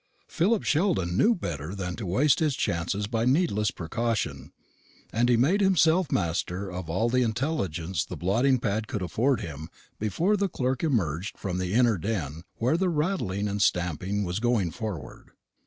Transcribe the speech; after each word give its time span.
Philip 0.27 0.63
Sheldon 0.63 1.15
knew 1.15 1.35
better 1.35 1.75
than 1.75 1.95
to 1.97 2.07
waste 2.07 2.39
his 2.39 2.55
chances 2.55 3.05
by 3.05 3.23
needless 3.23 3.69
precaution; 3.69 4.51
and 5.13 5.29
he 5.29 5.37
made 5.37 5.61
himself 5.61 6.11
master 6.11 6.71
of 6.71 6.89
all 6.89 7.07
the 7.07 7.21
intelligence 7.21 8.03
the 8.03 8.17
blotting 8.17 8.57
pad 8.57 8.87
could 8.87 9.03
afford 9.03 9.41
him 9.41 9.69
before 9.99 10.37
the 10.37 10.49
clerk 10.49 10.83
emerged 10.83 11.37
from 11.37 11.59
the 11.59 11.73
inner 11.75 11.99
den 11.99 12.41
where 12.55 12.77
the 12.77 12.89
rattling 12.89 13.47
and 13.47 13.61
stamping 13.61 14.23
was 14.23 14.39
going 14.39 14.71
forward. 14.71 15.33